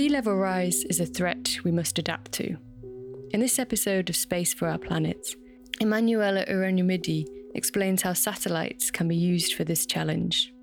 Sea 0.00 0.08
level 0.08 0.34
rise 0.34 0.82
is 0.84 0.98
a 0.98 1.04
threat 1.04 1.58
we 1.62 1.70
must 1.70 1.98
adapt 1.98 2.32
to. 2.32 2.56
In 3.32 3.40
this 3.40 3.58
episode 3.58 4.08
of 4.08 4.16
Space 4.16 4.54
for 4.54 4.66
Our 4.66 4.78
Planet, 4.78 5.36
Emanuela 5.78 6.46
Hieronymiadi 6.46 7.26
explains 7.54 8.00
how 8.00 8.14
satellites 8.14 8.90
can 8.90 9.08
be 9.08 9.14
used 9.14 9.52
for 9.52 9.64
this 9.64 9.84
challenge. 9.84 10.54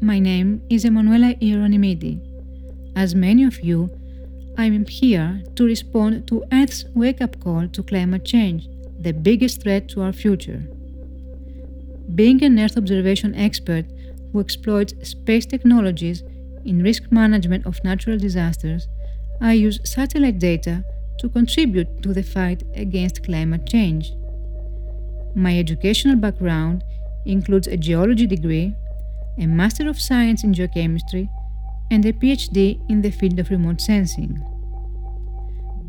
My 0.00 0.18
name 0.18 0.62
is 0.70 0.86
Emanuela 0.86 1.34
Hieronymiadi. 1.34 2.18
As 2.96 3.14
many 3.14 3.44
of 3.44 3.60
you, 3.60 3.94
I 4.56 4.66
am 4.66 4.86
here 4.86 5.42
to 5.56 5.64
respond 5.64 6.26
to 6.28 6.44
Earth's 6.52 6.84
wake 6.94 7.20
up 7.20 7.40
call 7.40 7.68
to 7.68 7.82
climate 7.82 8.24
change, 8.24 8.68
the 9.00 9.12
biggest 9.12 9.62
threat 9.62 9.88
to 9.90 10.02
our 10.02 10.12
future. 10.12 10.62
Being 12.14 12.42
an 12.44 12.58
Earth 12.58 12.76
observation 12.76 13.34
expert 13.34 13.86
who 14.32 14.40
exploits 14.40 14.94
space 15.08 15.46
technologies 15.46 16.22
in 16.64 16.82
risk 16.82 17.10
management 17.10 17.66
of 17.66 17.82
natural 17.84 18.18
disasters, 18.18 18.88
I 19.40 19.54
use 19.54 19.80
satellite 19.84 20.38
data 20.38 20.84
to 21.18 21.28
contribute 21.28 22.02
to 22.02 22.12
the 22.12 22.22
fight 22.22 22.62
against 22.74 23.24
climate 23.24 23.66
change. 23.66 24.12
My 25.34 25.58
educational 25.58 26.16
background 26.16 26.84
includes 27.24 27.68
a 27.68 27.76
geology 27.76 28.26
degree, 28.26 28.74
a 29.38 29.46
Master 29.46 29.88
of 29.88 30.00
Science 30.00 30.44
in 30.44 30.52
Geochemistry, 30.52 31.28
and 31.90 32.04
a 32.04 32.12
PhD 32.12 32.80
in 32.88 33.02
the 33.02 33.10
field 33.10 33.38
of 33.38 33.50
remote 33.50 33.80
sensing. 33.80 34.42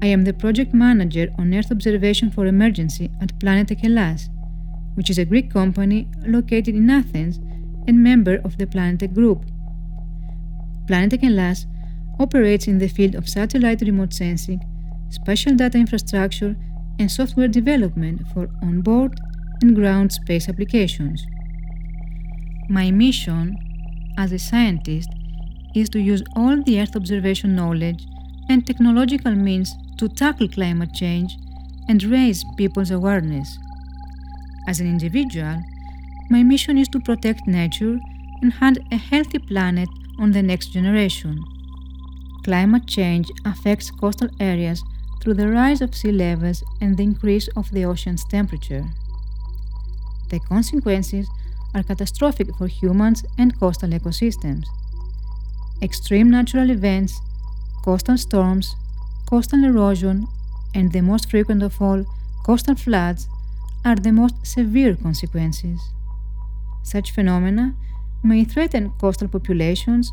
I 0.02 0.08
am 0.08 0.24
the 0.24 0.34
project 0.34 0.74
manager 0.74 1.30
on 1.38 1.54
Earth 1.54 1.72
observation 1.72 2.32
for 2.32 2.48
emergency 2.48 3.12
at 3.22 3.38
Planetek 3.40 3.82
Hellas, 3.82 4.30
which 4.96 5.12
is 5.12 5.20
a 5.20 5.26
Greek 5.26 5.52
company 5.52 6.10
located 6.26 6.76
in 6.76 6.90
Athens 6.90 7.38
and 7.88 8.04
member 8.04 8.42
of 8.44 8.58
the 8.58 8.66
Planetek 8.66 9.14
Group. 9.14 9.46
Planetek 10.88 11.22
Hellas 11.22 11.68
operates 12.20 12.68
in 12.68 12.80
the 12.80 12.88
field 12.88 13.16
of 13.16 13.30
satellite 13.30 13.82
remote 13.82 14.14
sensing, 14.14 14.60
spatial 15.10 15.56
data 15.56 15.78
infrastructure, 15.78 16.56
and 16.98 17.12
software 17.12 17.48
development 17.48 18.22
for 18.34 18.50
onboard 18.62 19.20
and 19.62 19.76
ground 19.76 20.12
space 20.12 20.50
applications. 20.50 21.26
My 22.70 22.90
mission 22.90 23.58
as 24.18 24.32
a 24.32 24.40
scientist 24.40 25.10
is 25.76 25.90
to 25.90 26.00
use 26.00 26.24
all 26.36 26.62
the 26.64 26.80
Earth 26.80 26.96
observation 26.96 27.56
knowledge 27.56 28.06
and 28.50 28.66
technological 28.66 29.34
means 29.34 29.74
to 29.98 30.10
tackle 30.10 30.48
climate 30.48 30.94
change 30.94 31.38
and 31.88 32.04
raise 32.04 32.44
people's 32.58 32.92
awareness. 32.92 33.58
As 34.68 34.80
an 34.80 34.88
individual, 34.88 35.62
my 36.30 36.44
mission 36.44 36.78
is 36.78 36.88
to 36.90 37.00
protect 37.00 37.48
nature 37.48 38.00
and 38.42 38.54
hand 38.54 38.80
a 38.92 38.98
healthy 38.98 39.40
planet 39.40 39.90
on 40.20 40.32
the 40.32 40.42
next 40.42 40.68
generation. 40.68 41.44
Climate 42.44 42.88
change 42.88 43.30
affects 43.46 43.92
coastal 43.92 44.30
areas 44.40 44.84
through 45.22 45.36
the 45.36 45.48
rise 45.48 45.82
of 45.82 45.96
sea 45.96 46.12
levels 46.12 46.64
and 46.82 46.98
the 46.98 47.04
increase 47.04 47.48
of 47.56 47.70
the 47.72 47.86
ocean's 47.86 48.24
temperature. 48.26 48.84
The 50.30 50.40
consequences 50.40 51.28
are 51.76 51.84
catastrophic 51.84 52.48
for 52.58 52.68
humans 52.68 53.24
and 53.38 53.58
coastal 53.60 53.90
ecosystems. 53.90 54.66
Extreme 55.82 56.30
natural 56.30 56.70
events, 56.70 57.20
coastal 57.84 58.18
storms, 58.18 58.76
coastal 59.28 59.64
erosion, 59.64 60.28
and 60.76 60.92
the 60.92 61.02
most 61.02 61.30
frequent 61.30 61.64
of 61.64 61.82
all, 61.82 62.06
coastal 62.46 62.76
floods, 62.76 63.28
are 63.84 63.96
the 63.96 64.12
most 64.12 64.36
severe 64.46 64.96
consequences. 64.96 65.82
Such 66.84 67.12
phenomena 67.12 67.76
may 68.24 68.44
threaten 68.44 68.92
coastal 69.00 69.28
populations, 69.28 70.12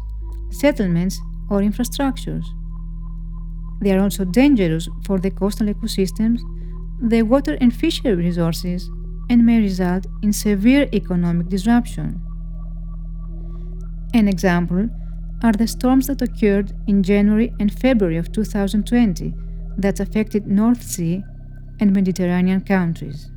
settlements, 0.50 1.20
or 1.50 1.60
infrastructures. 1.60 2.46
They 3.82 3.92
are 3.92 4.00
also 4.00 4.24
dangerous 4.24 4.88
for 5.04 5.18
the 5.18 5.30
coastal 5.30 5.66
ecosystems, 5.66 6.40
the 7.00 7.22
water 7.22 7.58
and 7.60 7.74
fishery 7.74 8.14
resources, 8.14 8.90
and 9.28 9.44
may 9.44 9.60
result 9.60 10.06
in 10.22 10.32
severe 10.32 10.88
economic 10.94 11.48
disruption. 11.48 12.20
An 14.14 14.26
example 14.26 14.88
are 15.42 15.52
the 15.52 15.66
storms 15.66 16.08
that 16.08 16.22
occurred 16.22 16.72
in 16.86 17.02
January 17.02 17.52
and 17.60 17.72
February 17.72 18.16
of 18.16 18.32
2020 18.32 19.34
that 19.76 20.00
affected 20.00 20.46
North 20.46 20.82
Sea 20.82 21.22
and 21.78 21.92
Mediterranean 21.92 22.60
countries. 22.60 23.30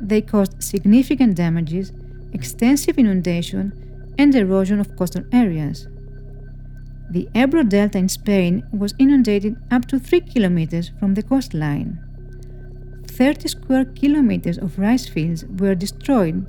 They 0.00 0.22
caused 0.22 0.62
significant 0.62 1.36
damages, 1.36 1.92
extensive 2.32 2.98
inundation, 2.98 4.14
and 4.18 4.34
erosion 4.34 4.80
of 4.80 4.96
coastal 4.96 5.24
areas. 5.32 5.86
The 7.10 7.28
Ebro 7.34 7.62
Delta 7.64 7.98
in 7.98 8.08
Spain 8.08 8.64
was 8.72 8.94
inundated 8.98 9.56
up 9.70 9.86
to 9.86 9.98
3 9.98 10.20
kilometers 10.20 10.90
from 10.98 11.14
the 11.14 11.22
coastline. 11.22 11.98
30 13.06 13.48
square 13.48 13.84
kilometers 13.84 14.58
of 14.58 14.78
rice 14.78 15.06
fields 15.06 15.44
were 15.44 15.74
destroyed, 15.74 16.46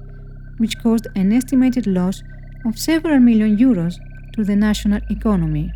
which 0.57 0.79
caused 0.81 1.07
an 1.15 1.33
estimated 1.33 1.85
loss 1.85 2.23
of 2.65 2.79
several 2.79 3.19
million 3.19 3.57
euros 3.57 3.99
to 4.35 4.43
the 4.43 4.55
national 4.55 5.01
economy. 5.09 5.71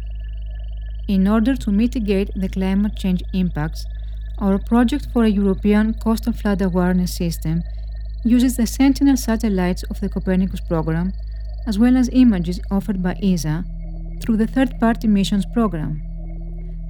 In 1.08 1.28
order 1.28 1.56
to 1.56 1.72
mitigate 1.72 2.30
the 2.36 2.50
climate 2.50 2.96
change 2.98 3.24
impacts, 3.34 3.86
our 4.38 4.58
project 4.60 5.08
for 5.14 5.24
a 5.24 5.30
European 5.30 5.94
coastal 5.94 6.34
flood 6.34 6.62
awareness 6.62 7.16
system 7.16 7.64
uses 8.24 8.58
the 8.58 8.68
Sentinel 8.68 9.18
satellites 9.18 9.84
of 9.84 10.02
the 10.02 10.10
Copernicus 10.10 10.60
program, 10.62 11.14
as 11.66 11.80
well 11.80 11.96
as 11.96 12.10
images 12.12 12.60
offered 12.70 13.02
by 13.02 13.16
ESA 13.24 13.64
through 14.22 14.38
the 14.38 14.48
third 14.48 14.78
party 14.80 15.08
missions 15.08 15.46
program. 15.54 16.02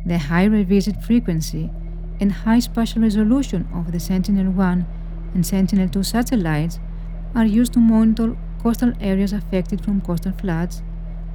The 0.05 0.17
high 0.17 0.45
revisit 0.45 1.03
frequency 1.03 1.69
and 2.19 2.31
high 2.31 2.59
spatial 2.59 3.03
resolution 3.03 3.67
of 3.73 3.91
the 3.91 3.99
Sentinel 3.99 4.51
1 4.51 4.85
and 5.35 5.45
Sentinel 5.45 5.87
2 5.87 6.01
satellites 6.01 6.79
are 7.35 7.45
used 7.45 7.73
to 7.73 7.79
monitor 7.79 8.35
coastal 8.61 8.93
areas 8.99 9.33
affected 9.33 9.83
from 9.83 10.01
coastal 10.01 10.33
floods, 10.33 10.81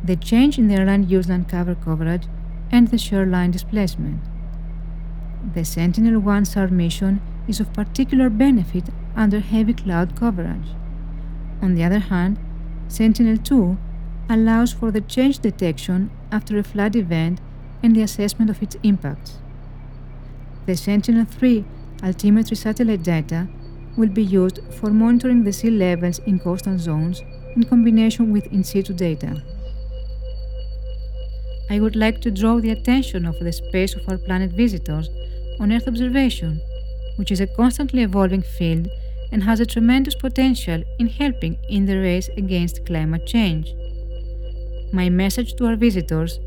the 0.05 0.17
change 0.17 0.59
in 0.59 0.69
their 0.69 0.85
land 0.85 1.11
use 1.11 1.29
land 1.29 1.49
cover 1.49 1.75
coverage, 1.75 2.25
and 2.71 2.89
the 2.89 2.99
shoreline 2.99 3.51
displacement. 3.51 4.21
The 5.55 5.65
Sentinel 5.65 6.21
1 6.21 6.45
SAR 6.45 6.69
mission 6.69 7.23
is 7.49 7.61
of 7.61 7.73
particular 7.73 8.29
benefit 8.29 8.85
under 9.17 9.41
heavy 9.41 9.73
cloud 9.73 10.15
coverage. 10.17 10.69
On 11.63 11.75
the 11.75 11.85
other 11.85 12.01
hand, 12.01 12.39
Sentinel 12.89 13.39
2 13.39 13.79
allows 14.29 14.73
for 14.73 14.91
the 14.91 15.01
change 15.01 15.39
detection 15.39 16.11
after 16.31 16.59
a 16.59 16.63
flood 16.63 16.97
event 16.97 17.41
and 17.83 17.95
the 17.95 18.03
assessment 18.03 18.51
of 18.51 18.63
its 18.63 18.77
impacts. 18.83 19.39
The 20.67 20.77
Sentinel-3 20.77 21.65
altimetry 21.99 22.57
satellite 22.57 23.03
data 23.03 23.49
will 23.97 24.09
be 24.09 24.25
used 24.25 24.61
for 24.73 24.91
monitoring 24.91 25.45
the 25.45 25.53
sea 25.53 25.71
levels 25.71 26.19
in 26.21 26.39
coastal 26.39 26.79
zones 26.79 27.23
in 27.55 27.65
combination 27.65 28.33
with 28.33 28.47
in 28.47 28.65
situ 28.65 28.93
data. 28.93 29.43
I 31.71 31.81
would 31.81 31.97
like 31.97 32.21
to 32.23 32.31
draw 32.31 32.61
the 32.61 32.71
attention 32.71 33.25
of 33.25 33.39
the 33.39 33.53
space 33.53 33.95
of 33.95 34.09
our 34.09 34.19
planet 34.19 34.51
visitors 34.53 35.09
on 35.61 35.73
Earth 35.73 35.89
observation, 35.89 36.61
which 37.17 37.31
is 37.31 37.41
a 37.41 37.47
constantly 37.47 38.03
evolving 38.03 38.43
field 38.43 38.89
and 39.33 39.43
has 39.43 39.61
a 39.61 39.67
tremendous 39.67 40.15
potential 40.15 40.83
in 40.99 41.07
helping 41.07 41.59
in 41.69 41.87
the 41.87 41.99
race 41.99 42.29
against 42.37 42.85
climate 42.87 43.27
change. 43.27 43.73
My 44.93 45.09
message 45.09 45.55
to 45.55 45.67
our 45.67 45.77
visitors 45.77 46.39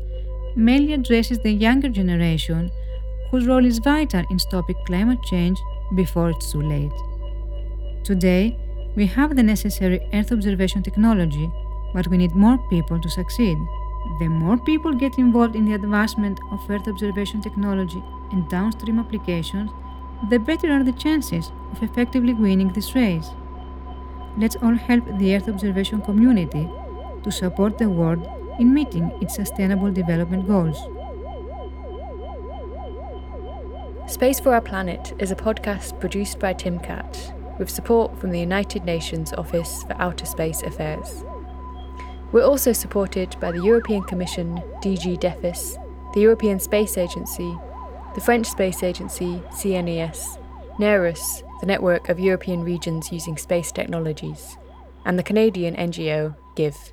mainly 0.56 0.94
addresses 0.94 1.38
the 1.40 1.52
younger 1.52 1.88
generation 1.88 2.70
whose 3.30 3.46
role 3.46 3.64
is 3.64 3.78
vital 3.78 4.24
in 4.30 4.38
stopping 4.38 4.76
climate 4.86 5.22
change 5.24 5.58
before 5.96 6.30
it's 6.30 6.52
too 6.52 6.62
late. 6.62 6.92
Today, 8.04 8.56
we 8.96 9.06
have 9.06 9.36
the 9.36 9.42
necessary 9.42 10.00
Earth 10.14 10.32
observation 10.32 10.82
technology, 10.82 11.50
but 11.92 12.06
we 12.06 12.16
need 12.16 12.34
more 12.34 12.58
people 12.70 13.00
to 13.00 13.10
succeed. 13.10 13.58
The 14.18 14.28
more 14.28 14.56
people 14.56 14.92
get 14.92 15.18
involved 15.18 15.54
in 15.54 15.64
the 15.64 15.74
advancement 15.74 16.40
of 16.50 16.68
Earth 16.70 16.88
observation 16.88 17.40
technology 17.40 18.02
and 18.32 18.48
downstream 18.48 18.98
applications, 18.98 19.70
the 20.28 20.38
better 20.38 20.72
are 20.72 20.82
the 20.82 20.92
chances 20.92 21.52
of 21.72 21.82
effectively 21.82 22.34
winning 22.34 22.72
this 22.72 22.94
race. 22.94 23.30
Let's 24.36 24.56
all 24.56 24.74
help 24.74 25.04
the 25.18 25.36
Earth 25.36 25.48
observation 25.48 26.00
community 26.02 26.68
to 27.22 27.30
support 27.30 27.78
the 27.78 27.88
world 27.88 28.26
in 28.58 28.74
meeting 28.74 29.10
its 29.20 29.34
sustainable 29.34 29.92
development 29.92 30.46
goals. 30.46 30.78
Space 34.06 34.40
for 34.40 34.54
Our 34.54 34.60
Planet 34.60 35.12
is 35.18 35.30
a 35.30 35.36
podcast 35.36 36.00
produced 36.00 36.38
by 36.38 36.54
TimCat 36.54 37.58
with 37.58 37.68
support 37.68 38.18
from 38.18 38.30
the 38.30 38.40
United 38.40 38.84
Nations 38.84 39.32
Office 39.32 39.82
for 39.82 39.94
Outer 40.00 40.24
Space 40.24 40.62
Affairs. 40.62 41.24
We're 42.30 42.44
also 42.44 42.72
supported 42.72 43.36
by 43.40 43.52
the 43.52 43.62
European 43.62 44.02
Commission, 44.02 44.62
DG 44.82 45.18
DEFIS, 45.18 45.78
the 46.12 46.20
European 46.20 46.60
Space 46.60 46.98
Agency, 46.98 47.56
the 48.14 48.20
French 48.20 48.46
Space 48.46 48.82
Agency 48.82 49.42
CNES, 49.50 50.38
NEREUS, 50.78 51.42
the 51.60 51.66
network 51.66 52.10
of 52.10 52.20
European 52.20 52.62
regions 52.62 53.10
using 53.10 53.38
space 53.38 53.72
technologies, 53.72 54.58
and 55.06 55.18
the 55.18 55.22
Canadian 55.22 55.74
NGO 55.74 56.36
GIVE. 56.54 56.92